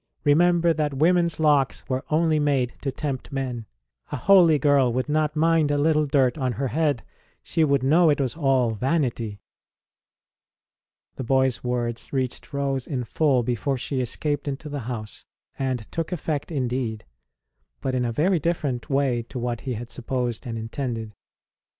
Remember 0.23 0.73
that 0.73 0.95
women 0.95 1.25
s 1.25 1.39
locks 1.39 1.87
were 1.87 2.03
only 2.09 2.39
made 2.39 2.73
to 2.81 2.91
tempt 2.91 3.31
men! 3.31 3.67
A 4.11 4.15
52 4.15 4.15
ST. 4.15 4.15
ROSE 4.15 4.15
OF 4.15 4.15
LIMA 4.15 4.25
holy 4.41 4.57
girl 4.57 4.93
would 4.93 5.09
not 5.09 5.35
mind 5.35 5.69
a 5.69 5.77
little 5.77 6.07
dirt 6.07 6.39
on 6.39 6.53
her 6.53 6.69
head 6.69 7.03
she 7.43 7.63
would 7.63 7.83
know 7.83 8.09
it 8.09 8.19
was 8.19 8.35
all 8.35 8.71
vanity! 8.71 9.41
The 11.17 11.23
boy 11.23 11.45
s 11.45 11.63
words 11.63 12.11
reached 12.11 12.51
Rose 12.51 12.87
in 12.87 13.03
full 13.03 13.43
before 13.43 13.77
she 13.77 14.01
escaped 14.01 14.47
into 14.47 14.69
the 14.69 14.79
house, 14.89 15.23
and 15.59 15.81
took 15.91 16.11
effect 16.11 16.51
in 16.51 16.67
deed, 16.67 17.05
but 17.79 17.93
in 17.93 18.03
a 18.03 18.11
very 18.11 18.39
different 18.39 18.89
way 18.89 19.21
to 19.29 19.37
what 19.37 19.61
he 19.61 19.75
had 19.75 19.91
supposed 19.91 20.47
and 20.47 20.57
intended. 20.57 21.13